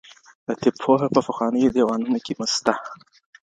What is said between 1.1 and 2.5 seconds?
په پخوانیو دیوانونو کې